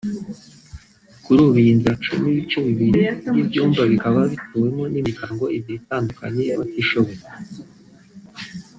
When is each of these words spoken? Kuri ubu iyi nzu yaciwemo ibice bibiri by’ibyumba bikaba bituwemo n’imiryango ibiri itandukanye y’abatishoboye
Kuri 1.23 1.39
ubu 1.45 1.57
iyi 1.63 1.73
nzu 1.77 1.87
yaciwemo 1.91 2.29
ibice 2.33 2.57
bibiri 2.65 2.89
by’ibyumba 3.27 3.81
bikaba 3.91 4.19
bituwemo 4.31 4.83
n’imiryango 4.93 5.43
ibiri 5.57 5.77
itandukanye 5.81 6.41
y’abatishoboye 6.49 7.21